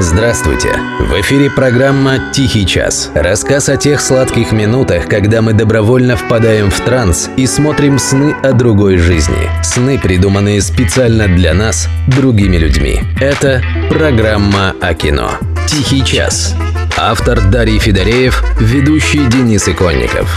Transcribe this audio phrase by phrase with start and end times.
[0.00, 0.78] Здравствуйте!
[1.00, 3.10] В эфире программа «Тихий час».
[3.16, 8.52] Рассказ о тех сладких минутах, когда мы добровольно впадаем в транс и смотрим сны о
[8.52, 9.50] другой жизни.
[9.64, 13.00] Сны, придуманные специально для нас, другими людьми.
[13.20, 15.32] Это программа о кино.
[15.66, 16.54] «Тихий час».
[16.96, 20.32] Автор Дарий Федореев, ведущий Денис Иконников.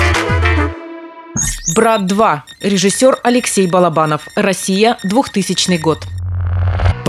[1.76, 2.40] «Брат 2».
[2.62, 4.28] Режиссер Алексей Балабанов.
[4.36, 6.00] Россия, 2000 год.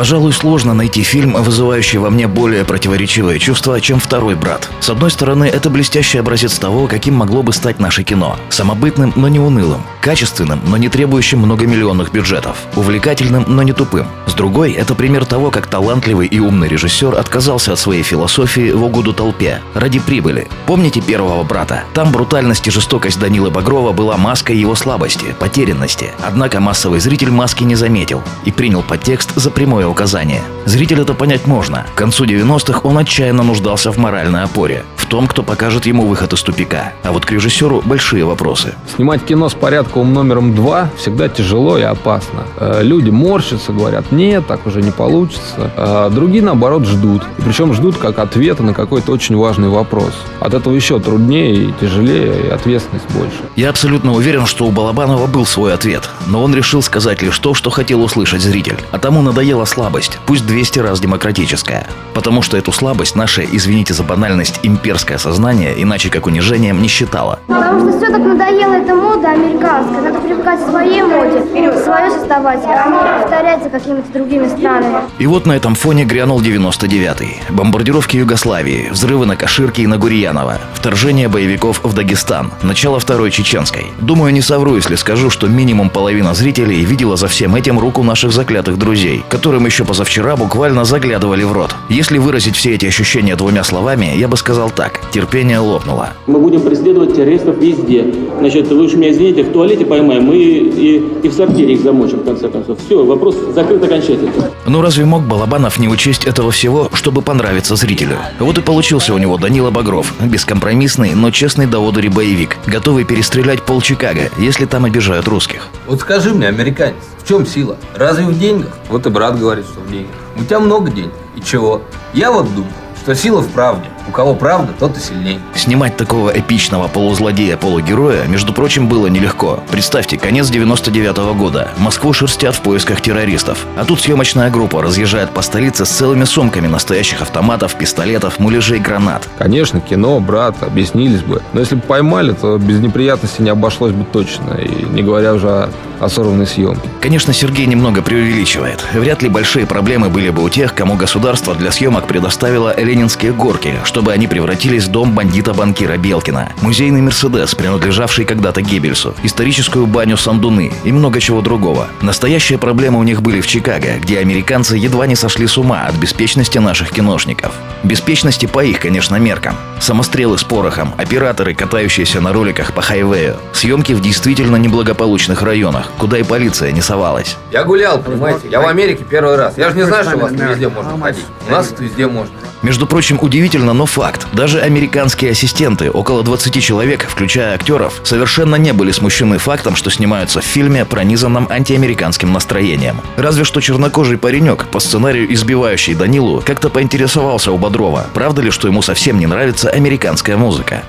[0.03, 4.69] Пожалуй, сложно найти фильм, вызывающий во мне более противоречивые чувства, чем «Второй брат».
[4.81, 8.37] С одной стороны, это блестящий образец того, каким могло бы стать наше кино.
[8.49, 9.85] Самобытным, но не унылым.
[10.01, 12.57] Качественным, но не требующим многомиллионных бюджетов.
[12.75, 14.09] Увлекательным, но не тупым.
[14.27, 18.83] С другой, это пример того, как талантливый и умный режиссер отказался от своей философии в
[18.83, 19.61] угоду толпе.
[19.73, 20.49] Ради прибыли.
[20.67, 21.85] Помните «Первого брата»?
[21.95, 26.11] Там брутальность и жестокость Данилы Багрова была маской его слабости, потерянности.
[26.27, 30.43] Однако массовый зритель маски не заметил и принял подтекст за прямое указание.
[30.65, 31.87] Зритель это понять можно.
[31.95, 36.41] К концу 90-х он отчаянно нуждался в моральной опоре, том, кто покажет ему выход из
[36.41, 36.95] тупика.
[37.03, 38.73] А вот к режиссеру большие вопросы.
[38.97, 42.45] Снимать кино с порядковым номером 2 всегда тяжело и опасно.
[42.57, 45.71] Э, люди морщатся, говорят, нет, так уже не получится.
[45.77, 47.25] А другие, наоборот, ждут.
[47.37, 50.15] И причем ждут как ответа на какой-то очень важный вопрос.
[50.41, 53.37] От этого еще труднее и тяжелее, и ответственность больше.
[53.55, 56.09] Я абсолютно уверен, что у Балабанова был свой ответ.
[56.27, 58.79] Но он решил сказать лишь то, что хотел услышать зритель.
[58.93, 61.87] А тому надоело слабость, пусть 200 раз демократическая.
[62.15, 64.59] Потому что эту слабость наше, извините за банальность,
[65.03, 67.41] имперское сознание, иначе как унижением, не считало.
[67.49, 70.01] Потому что все так надоело, эта мода американская.
[70.01, 71.43] Надо привыкать к своей моде,
[71.83, 74.99] свое создавать, а не повторять за какими-то другими странами.
[75.19, 77.43] И вот на этом фоне грянул 99-й.
[77.51, 83.87] Бомбардировки Югославии, взрывы на Каширке и на Гурьянова, вторжение боевиков в Дагестан, начало Второй Чеченской.
[84.01, 88.33] Думаю, не совру, если скажу, что минимум половина зрителей видела за всем этим руку наших
[88.33, 91.75] заклятых друзей, которым еще позавчера буквально заглядывали в рот.
[91.89, 94.82] Если выразить все эти ощущения двумя словами, я бы сказал так.
[95.13, 96.11] Терпение лопнуло.
[96.27, 98.07] Мы будем преследовать террористов везде.
[98.39, 102.21] Значит, вы уж меня извините, в туалете поймаем, мы и, и в сортире их замочим,
[102.21, 102.79] в конце концов.
[102.85, 104.31] Все, вопрос закрыт окончательно.
[104.67, 108.17] Ну разве мог Балабанов не учесть этого всего, чтобы понравиться зрителю?
[108.39, 110.15] Вот и получился у него Данила Багров.
[110.21, 112.57] Бескомпромиссный, но честный до одури боевик.
[112.67, 115.69] Готовый перестрелять пол Чикаго, если там обижают русских.
[115.87, 117.77] Вот скажи мне, американец, в чем сила?
[117.95, 118.77] Разве в деньгах?
[118.89, 120.11] Вот и брат говорит, что в деньгах.
[120.37, 121.13] У тебя много денег.
[121.37, 121.83] И чего?
[122.15, 123.87] Я вот думаю, что сила в правде.
[124.09, 125.39] У кого правда, тот и сильней.
[125.55, 129.61] Снимать такого эпичного полузлодея-полугероя, между прочим, было нелегко.
[129.71, 131.71] Представьте, конец 99 -го года.
[131.79, 133.67] Москву шерстят в поисках террористов.
[133.77, 139.29] А тут съемочная группа разъезжает по столице с целыми сумками настоящих автоматов, пистолетов, муляжей, гранат.
[139.39, 141.43] Конечно, кино, брат, объяснились бы.
[141.53, 144.55] Но если бы поймали, то без неприятностей не обошлось бы точно.
[144.55, 145.71] И не говоря уже о,
[146.01, 146.89] о сорванной съемке.
[147.01, 148.85] Конечно, Сергей немного преувеличивает.
[148.93, 153.75] Вряд ли большие проблемы были бы у тех, кому государство для съемок предоставило ленинские горки,
[153.93, 160.73] чтобы они превратились в дом бандита-банкира Белкина, музейный «Мерседес», принадлежавший когда-то Геббельсу, историческую баню Сандуны
[160.83, 161.89] и много чего другого.
[162.01, 165.95] Настоящие проблемы у них были в Чикаго, где американцы едва не сошли с ума от
[165.97, 167.53] беспечности наших киношников.
[167.83, 169.57] Беспечности по их, конечно, меркам.
[169.79, 176.17] Самострелы с порохом, операторы, катающиеся на роликах по хайвею, съемки в действительно неблагополучных районах, куда
[176.17, 177.37] и полиция не совалась.
[177.51, 179.59] Я гулял, понимаете, я в Америке первый раз.
[179.59, 181.27] Я же не знаю, что у вас везде можно ходить.
[181.47, 182.33] У нас везде можно.
[182.63, 184.27] Между прочим, удивительно, но факт.
[184.33, 190.41] Даже американские ассистенты, около 20 человек, включая актеров, совершенно не были смущены фактом, что снимаются
[190.41, 193.01] в фильме, пронизанном антиамериканским настроением.
[193.17, 198.69] Разве что чернокожий паренек, по сценарию избивающий Данилу, как-то поинтересовался у Бодрова, правда ли, что
[198.69, 200.83] ему совсем не нравится американская музыка.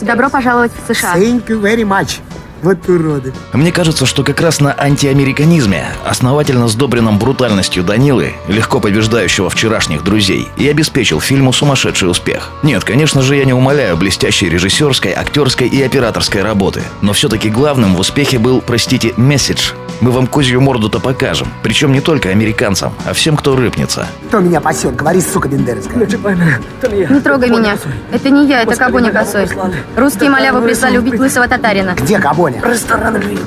[0.00, 1.16] Добро пожаловать в США.
[1.16, 2.20] Thank you very much.
[2.64, 3.34] Вот уроды.
[3.52, 10.48] Мне кажется, что как раз на антиамериканизме, основательно сдобренном брутальностью Данилы, легко побеждающего вчерашних друзей,
[10.56, 12.52] и обеспечил фильму сумасшедший успех.
[12.62, 16.82] Нет, конечно же, я не умоляю блестящей режиссерской, актерской и операторской работы.
[17.02, 19.72] Но все-таки главным в успехе был, простите, месседж.
[20.00, 21.48] Мы вам козью морду-то покажем.
[21.62, 24.08] Причем не только американцам, а всем, кто рыпнется.
[24.34, 24.96] Кто меня пасет?
[24.96, 26.08] Говори, сука бендерская.
[26.08, 27.78] Не трогай меня.
[28.10, 29.48] Это не я, это Кабоня Косой.
[29.94, 31.94] Русские малявы прислали убить лысого татарина.
[31.94, 32.60] Где Кабоня?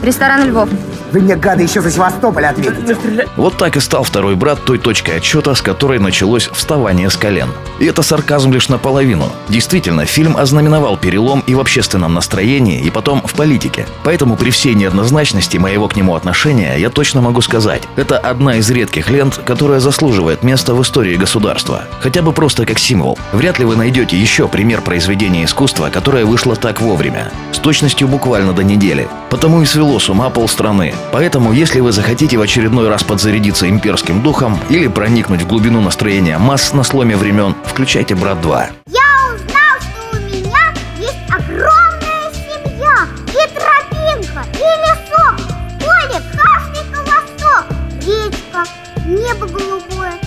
[0.01, 0.69] Ресторан Львов.
[1.11, 2.97] Вы мне, гады, еще за Севастополь ответите.
[3.35, 7.49] Вот так и стал второй брат той точкой отчета, с которой началось вставание с колен.
[7.79, 9.25] И это сарказм лишь наполовину.
[9.49, 13.85] Действительно, фильм ознаменовал перелом и в общественном настроении, и потом в политике.
[14.03, 18.69] Поэтому при всей неоднозначности моего к нему отношения я точно могу сказать, это одна из
[18.69, 21.85] редких лент, которая заслуживает места в истории государства.
[22.01, 23.17] Хотя бы просто как символ.
[23.33, 27.31] Вряд ли вы найдете еще пример произведения искусства, которое вышло так вовремя.
[27.51, 29.09] С точностью буквально до недели.
[29.29, 30.93] Потому и свело с ума полстраны.
[31.11, 36.37] Поэтому, если вы захотите в очередной раз подзарядиться имперским духом или проникнуть в глубину настроения
[36.37, 38.67] масс на сломе времен, включайте «Брат 2».
[38.87, 46.83] Я узнал, что у меня есть огромная семья И тропинка, и лесок В поле каждый
[46.93, 47.65] колосок
[48.05, 48.63] Речка,
[49.07, 50.26] небо голубое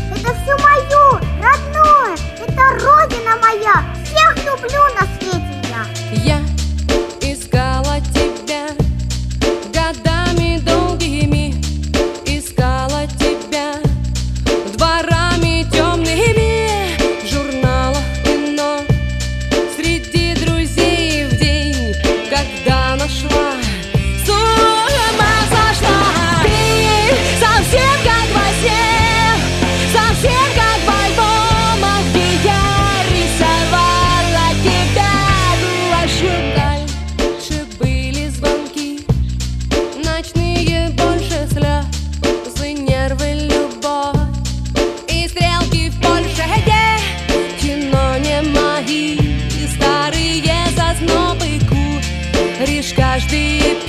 [3.36, 3.84] моя.
[4.04, 5.86] Всех люблю на свете я
[6.24, 6.49] Я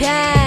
[0.01, 0.40] Yeah.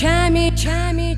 [0.00, 1.09] chime in, chime in.